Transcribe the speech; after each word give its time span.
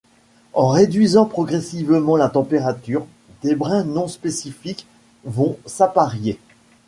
En 0.53 0.69
réduisant 0.69 1.27
progressivement 1.27 2.17
la 2.17 2.27
température, 2.27 3.05
des 3.43 3.53
brins 3.53 3.83
non 3.83 4.07
spécifiques 4.07 4.87
vont 5.25 5.59
s'apparier. 5.67 6.39